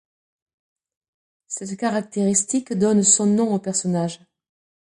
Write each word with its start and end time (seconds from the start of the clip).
Cette 1.45 1.77
caractéristique 1.77 2.73
donne 2.73 3.03
son 3.03 3.27
nom 3.27 3.53
au 3.53 3.59
personnage. 3.59 4.19